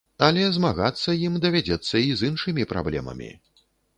Але 0.27 0.45
змагацца 0.53 1.15
ім 1.27 1.35
давядзецца 1.43 1.95
і 2.07 2.17
з 2.21 2.31
іншымі 2.31 2.67
праблемамі. 2.75 3.29